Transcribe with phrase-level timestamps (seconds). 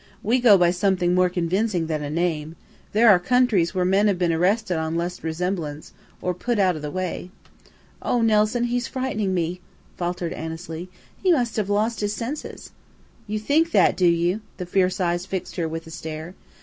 [0.23, 2.55] We go by something more convincing than a name.
[2.91, 5.93] There are countries where men have been arrested on less resemblance
[6.23, 7.29] or put out of the way."
[8.01, 9.61] "Oh, Nelson, he's frightening me,"
[9.97, 10.89] faltered Annesley.
[11.21, 12.71] "He must have lost his senses."
[13.27, 16.33] "You think that, do you?" The fierce eyes fixed her with a stare.